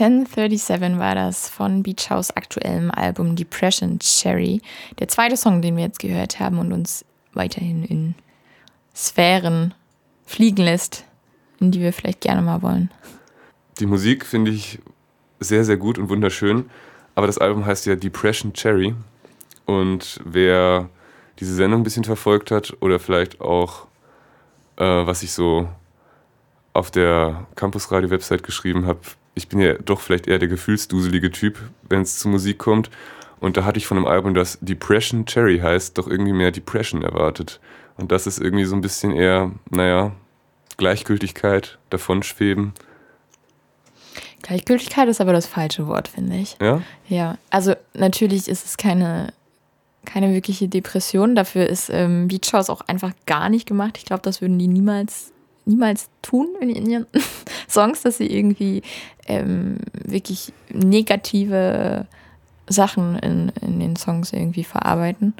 [0.00, 4.60] 1037 war das von Beach House aktuellem Album Depression Cherry.
[4.98, 8.14] Der zweite Song, den wir jetzt gehört haben und uns weiterhin in
[8.94, 9.72] Sphären
[10.26, 11.04] fliegen lässt,
[11.60, 12.90] in die wir vielleicht gerne mal wollen.
[13.78, 14.80] Die Musik finde ich
[15.38, 16.70] sehr, sehr gut und wunderschön.
[17.14, 18.94] Aber das Album heißt ja Depression Cherry.
[19.64, 20.88] Und wer
[21.38, 23.86] diese Sendung ein bisschen verfolgt hat oder vielleicht auch,
[24.76, 25.68] äh, was ich so
[26.72, 29.00] auf der Campus Radio Website geschrieben habe,
[29.34, 32.90] ich bin ja doch vielleicht eher der gefühlsduselige Typ, wenn es zu Musik kommt.
[33.40, 37.02] Und da hatte ich von einem Album, das Depression Cherry heißt, doch irgendwie mehr Depression
[37.02, 37.60] erwartet.
[37.96, 40.12] Und das ist irgendwie so ein bisschen eher, naja,
[40.76, 42.72] Gleichgültigkeit, davonschweben.
[44.42, 46.56] Gleichgültigkeit ist aber das falsche Wort, finde ich.
[46.60, 46.82] Ja?
[47.08, 49.32] Ja, also natürlich ist es keine,
[50.04, 51.34] keine wirkliche Depression.
[51.34, 53.98] Dafür ist ähm, Beach House auch einfach gar nicht gemacht.
[53.98, 55.32] Ich glaube, das würden die niemals,
[55.64, 57.06] niemals tun in, ihren
[57.68, 58.82] Songs, dass sie irgendwie
[59.26, 62.06] ähm, wirklich negative
[62.66, 65.34] Sachen in, in den Songs irgendwie verarbeiten.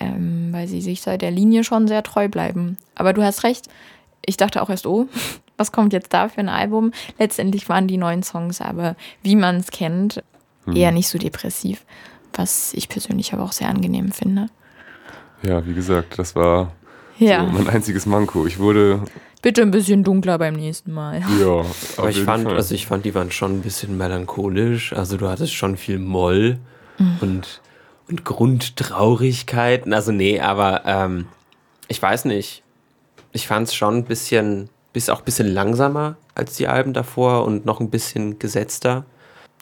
[0.00, 2.76] Ähm, weil sie sich seit der Linie schon sehr treu bleiben.
[2.94, 3.68] Aber du hast recht.
[4.24, 5.06] Ich dachte auch erst, oh,
[5.56, 6.92] was kommt jetzt da für ein Album?
[7.18, 10.22] Letztendlich waren die neuen Songs aber, wie man es kennt,
[10.74, 11.84] eher nicht so depressiv.
[12.34, 14.46] was ich persönlich aber auch sehr angenehm finde.
[15.42, 16.72] Ja, wie gesagt, das war
[17.18, 18.46] Ja, so mein einziges Manko.
[18.46, 19.02] Ich wurde,
[19.42, 21.20] bitte ein bisschen dunkler beim nächsten Mal.
[21.40, 21.64] ja,
[21.96, 22.54] Aber ich fand, Fall.
[22.56, 24.92] also ich fand, die waren schon ein bisschen melancholisch.
[24.92, 26.58] Also du hattest schon viel Moll
[27.20, 27.60] und,
[28.08, 29.92] und Grundtraurigkeiten.
[29.92, 31.26] Also nee, aber ähm,
[31.88, 32.62] ich weiß nicht.
[33.32, 37.44] Ich fand es schon ein bisschen, bis auch ein bisschen langsamer als die Alben davor
[37.44, 39.04] und noch ein bisschen gesetzter.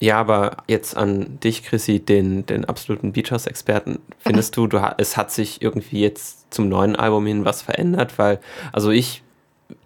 [0.00, 3.98] Ja, aber jetzt an dich, Chrissy, den, den absoluten Beach House-Experten.
[4.18, 8.18] Findest du, du, es hat sich irgendwie jetzt zum neuen Album hin was verändert?
[8.18, 8.40] Weil,
[8.72, 9.22] also ich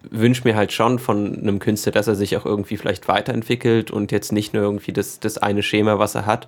[0.09, 4.11] wünsche mir halt schon von einem Künstler, dass er sich auch irgendwie vielleicht weiterentwickelt und
[4.11, 6.47] jetzt nicht nur irgendwie das, das eine Schema, was er hat,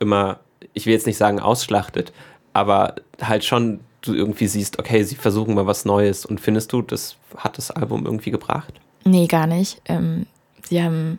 [0.00, 0.40] immer,
[0.72, 2.12] ich will jetzt nicht sagen ausschlachtet,
[2.52, 6.82] aber halt schon du irgendwie siehst, okay, sie versuchen mal was Neues und findest du,
[6.82, 8.74] das hat das Album irgendwie gebracht?
[9.04, 9.80] Nee, gar nicht.
[9.86, 10.26] Ähm,
[10.68, 11.18] sie haben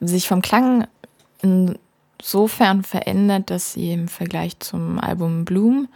[0.00, 0.86] sich vom Klang
[1.42, 5.88] insofern verändert, dass sie im Vergleich zum Album Bloom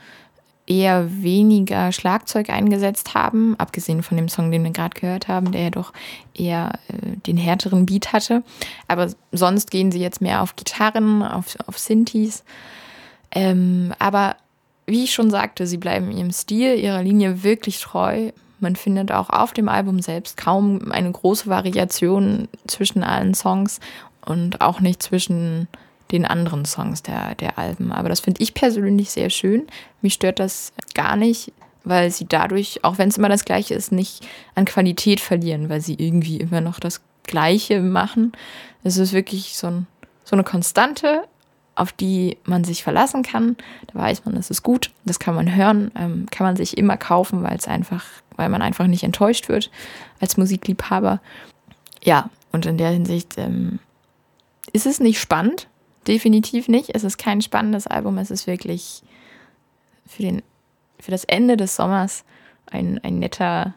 [0.66, 5.62] eher weniger Schlagzeug eingesetzt haben, abgesehen von dem Song, den wir gerade gehört haben, der
[5.62, 5.92] ja doch
[6.34, 8.42] eher äh, den härteren Beat hatte.
[8.88, 12.44] Aber sonst gehen sie jetzt mehr auf Gitarren, auf, auf Synthes.
[13.30, 14.36] Ähm, aber
[14.86, 18.30] wie ich schon sagte, sie bleiben ihrem Stil, ihrer Linie wirklich treu.
[18.58, 23.80] Man findet auch auf dem Album selbst kaum eine große Variation zwischen allen Songs
[24.24, 25.68] und auch nicht zwischen
[26.12, 27.92] den anderen Songs der, der Alben.
[27.92, 29.66] Aber das finde ich persönlich sehr schön.
[30.02, 31.52] Mich stört das gar nicht,
[31.84, 35.80] weil sie dadurch, auch wenn es immer das Gleiche ist, nicht an Qualität verlieren, weil
[35.80, 38.32] sie irgendwie immer noch das Gleiche machen.
[38.82, 39.86] Es ist wirklich so, ein,
[40.24, 41.24] so eine Konstante,
[41.74, 43.56] auf die man sich verlassen kann.
[43.92, 46.96] Da weiß man, das ist gut, das kann man hören, ähm, kann man sich immer
[46.96, 48.04] kaufen, weil es einfach,
[48.36, 49.70] weil man einfach nicht enttäuscht wird
[50.20, 51.20] als Musikliebhaber.
[52.02, 53.78] Ja, und in der Hinsicht ähm,
[54.72, 55.68] ist es nicht spannend,
[56.06, 56.94] definitiv nicht.
[56.94, 59.02] Es ist kein spannendes Album, es ist wirklich
[60.06, 60.42] für, den,
[60.98, 62.24] für das Ende des Sommers
[62.66, 63.74] ein, ein netter,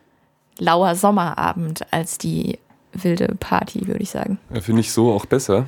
[0.58, 2.60] lauer Sommerabend als die
[2.94, 4.40] wilde Party, würde ich sagen.
[4.54, 5.68] Ja, Finde ich so auch besser,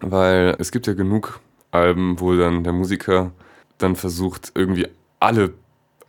[0.00, 3.32] weil es gibt ja genug Alben, wo dann der Musiker
[3.78, 4.86] dann versucht, irgendwie
[5.20, 5.54] alle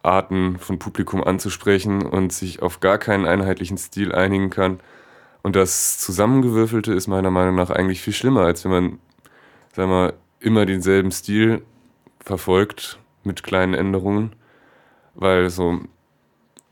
[0.02, 4.80] Arten von Publikum anzusprechen und sich auf gar keinen einheitlichen Stil einigen kann.
[5.42, 9.00] Und das Zusammengewürfelte ist meiner Meinung nach eigentlich viel schlimmer, als wenn man,
[9.80, 11.62] sag mal, immer denselben Stil
[12.20, 14.34] verfolgt mit kleinen Änderungen.
[15.16, 15.80] Weil so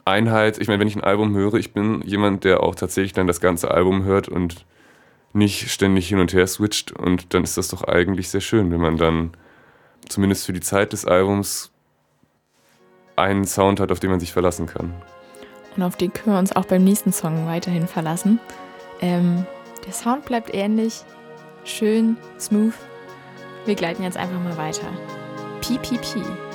[0.04, 3.26] Einheit, ich meine, wenn ich ein Album höre, ich bin jemand, der auch tatsächlich dann
[3.26, 4.66] das ganze Album hört und
[5.32, 6.92] nicht ständig hin und her switcht.
[6.92, 9.32] Und dann ist das doch eigentlich sehr schön, wenn man dann
[10.10, 11.72] zumindest für die Zeit des Albums
[13.16, 14.94] einen Sound hat, auf den man sich verlassen kann.
[15.78, 18.42] Und auf den können wir uns auch beim nächsten Song weiterhin verlassen.
[19.00, 19.46] Ähm,
[19.86, 21.06] der Sound bleibt ähnlich,
[21.64, 22.74] schön, smooth.
[23.68, 24.88] Wir gleiten jetzt einfach mal weiter.
[25.60, 26.47] PPP.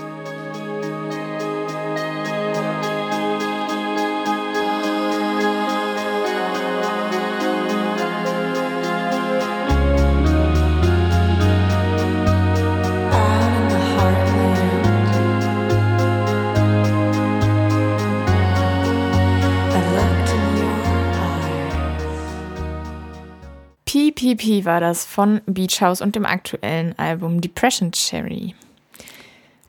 [24.33, 28.55] PPP war das von Beach House und dem aktuellen Album Depression Cherry.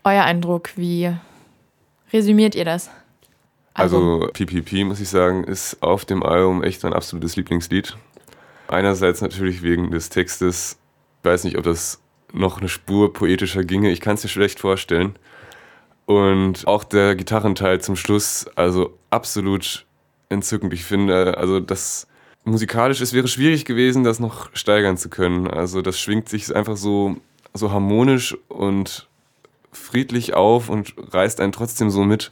[0.04, 1.13] Euer Eindruck, wie
[2.12, 2.89] resümiert ihr das?
[3.73, 7.97] Also PPP, muss ich sagen, ist auf dem Album echt mein absolutes Lieblingslied.
[8.67, 10.78] Einerseits natürlich wegen des Textes.
[11.19, 11.99] Ich weiß nicht, ob das
[12.32, 13.91] noch eine Spur poetischer ginge.
[13.91, 15.15] Ich kann es mir schlecht vorstellen.
[16.06, 19.86] Und auch der Gitarrenteil zum Schluss, also absolut
[20.30, 20.73] entzückend.
[20.73, 22.08] Ich finde, also das
[22.45, 25.47] musikalisch, es wäre schwierig gewesen, das noch steigern zu können.
[25.47, 27.17] Also das schwingt sich einfach so,
[27.53, 29.08] so harmonisch und
[29.71, 32.32] friedlich auf und reißt einen trotzdem so mit.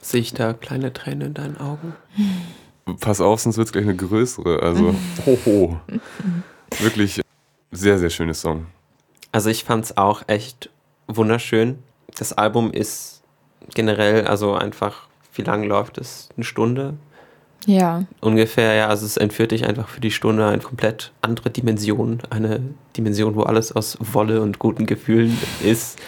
[0.00, 1.94] Sehe ich da kleine Tränen in deinen Augen?
[3.00, 4.62] Pass auf, sonst wird es gleich eine größere.
[4.62, 4.94] Also,
[5.26, 5.80] hoho.
[6.78, 7.20] Wirklich
[7.70, 8.66] sehr, sehr schönes Song.
[9.32, 10.70] Also ich fand es auch echt
[11.06, 11.78] wunderschön.
[12.16, 13.22] Das Album ist
[13.74, 16.28] generell, also einfach, wie lang läuft es?
[16.36, 16.94] Eine Stunde?
[17.68, 18.88] Ja, Ungefähr, ja.
[18.88, 22.22] Also es entführt dich einfach für die Stunde eine komplett andere Dimension.
[22.30, 22.60] Eine
[22.96, 25.98] Dimension, wo alles aus Wolle und guten Gefühlen ist.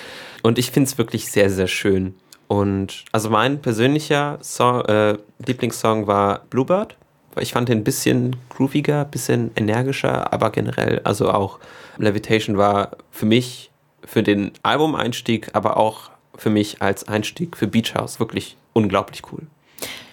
[0.43, 2.15] Und ich finde es wirklich sehr, sehr schön.
[2.49, 6.97] Und also mein persönlicher Song, äh, Lieblingssong war Bluebird.
[7.39, 11.59] Ich fand den ein bisschen grooviger, ein bisschen energischer, aber generell, also auch
[11.99, 13.71] Levitation war für mich,
[14.03, 19.43] für den Albumeinstieg, aber auch für mich als Einstieg für Beach House wirklich unglaublich cool.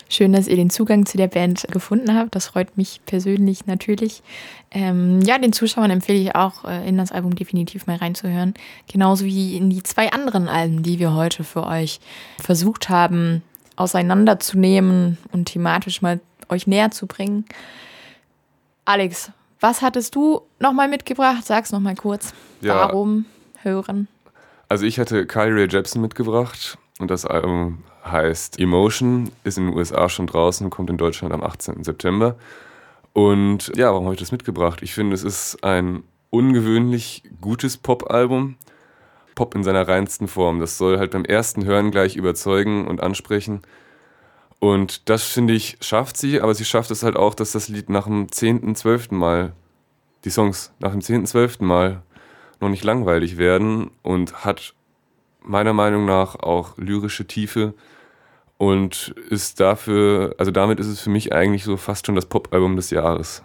[0.09, 2.35] Schön, dass ihr den Zugang zu der Band gefunden habt.
[2.35, 4.23] Das freut mich persönlich natürlich.
[4.71, 8.53] Ähm, ja, den Zuschauern empfehle ich auch, äh, in das Album definitiv mal reinzuhören.
[8.91, 11.99] Genauso wie in die zwei anderen Alben, die wir heute für euch
[12.39, 13.43] versucht haben,
[13.75, 17.45] auseinanderzunehmen und thematisch mal euch näher zu bringen.
[18.85, 21.45] Alex, was hattest du nochmal mitgebracht?
[21.45, 22.33] Sag's nochmal kurz.
[22.61, 22.75] Ja.
[22.75, 23.25] Warum
[23.61, 24.07] hören?
[24.69, 29.75] Also ich hatte Kylie Ray Jepsen mitgebracht und das Album heißt Emotion, ist in den
[29.75, 31.83] USA schon draußen kommt in Deutschland am 18.
[31.83, 32.35] September.
[33.13, 34.81] Und ja, warum habe ich das mitgebracht?
[34.83, 38.57] Ich finde, es ist ein ungewöhnlich gutes Pop-Album.
[39.35, 40.59] Pop in seiner reinsten Form.
[40.59, 43.61] Das soll halt beim ersten Hören gleich überzeugen und ansprechen.
[44.59, 47.89] Und das, finde ich, schafft sie, aber sie schafft es halt auch, dass das Lied
[47.89, 49.11] nach dem 10., 12.
[49.11, 49.53] Mal,
[50.25, 51.59] die Songs nach dem 10., 12.
[51.59, 52.01] Mal
[52.59, 54.73] noch nicht langweilig werden und hat
[55.41, 57.73] meiner Meinung nach auch lyrische Tiefe
[58.57, 62.75] und ist dafür, also damit ist es für mich eigentlich so fast schon das Pop-Album
[62.75, 63.43] des Jahres.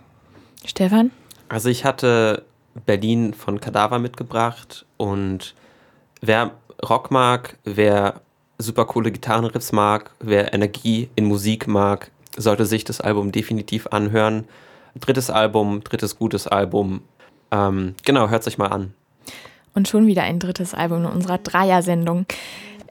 [0.65, 1.11] Stefan?
[1.49, 2.45] Also ich hatte
[2.87, 5.55] Berlin von Kadaver mitgebracht und
[6.21, 6.53] wer
[6.89, 8.23] Rock mag, wer
[8.59, 14.47] super coole Gitarrenriffs mag, wer Energie in Musik mag, sollte sich das Album definitiv anhören.
[14.99, 17.03] Drittes Album, drittes gutes Album.
[17.51, 18.95] Ähm, genau, hört sich mal an.
[19.75, 22.27] Und schon wieder ein drittes Album in unserer Dreier-Sendung.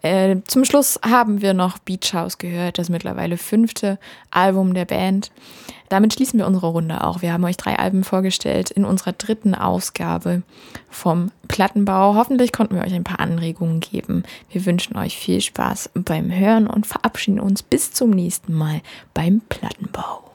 [0.02, 4.00] Äh, zum Schluss haben wir noch Beach House gehört, das mittlerweile fünfte
[4.32, 5.32] Album der Band.
[5.90, 7.22] Damit schließen wir unsere Runde auch.
[7.22, 10.42] Wir haben euch drei Alben vorgestellt in unserer dritten Ausgabe
[10.90, 12.16] vom Plattenbau.
[12.16, 14.24] Hoffentlich konnten wir euch ein paar Anregungen geben.
[14.50, 18.82] Wir wünschen euch viel Spaß beim Hören und verabschieden uns bis zum nächsten Mal
[19.14, 20.32] beim Plattenbau.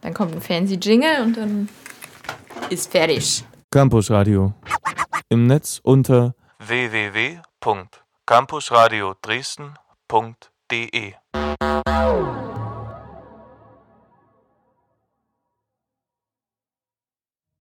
[0.00, 1.68] Dann kommt ein fancy Jingle und dann
[2.68, 3.44] ist fertig.
[3.70, 4.52] Campus Radio.
[5.28, 6.34] Im Netz unter
[8.30, 11.18] www.campusradio Dresden.de